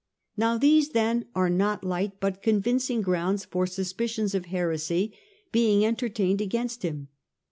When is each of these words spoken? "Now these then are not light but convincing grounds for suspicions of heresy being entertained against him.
"Now 0.35 0.57
these 0.57 0.93
then 0.93 1.27
are 1.35 1.47
not 1.47 1.83
light 1.83 2.19
but 2.19 2.41
convincing 2.41 3.03
grounds 3.03 3.45
for 3.45 3.67
suspicions 3.67 4.33
of 4.33 4.45
heresy 4.45 5.13
being 5.51 5.85
entertained 5.85 6.41
against 6.41 6.81
him. 6.81 7.09